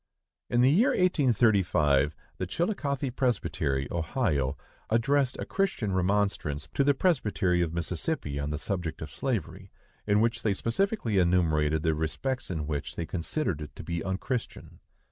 [0.49, 4.57] In the year 1835, the Chillicothe Presbytery, Ohio,
[4.89, 9.69] addressed a Christian remonstrance to the presbytery of Mississippi on the subject of slavery,
[10.07, 14.79] in which they specifically enumerated the respects in which they considered it to be unchristian.